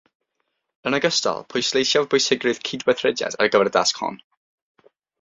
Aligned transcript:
Yn 0.91 0.97
ogystal, 0.99 1.43
pwysleisiaf 1.53 2.09
bwysigrwydd 2.15 2.65
cydweithrediad 2.73 3.39
ar 3.45 3.55
gyfer 3.57 3.73
y 3.75 3.75
dasg 3.81 4.03
hon 4.07 4.19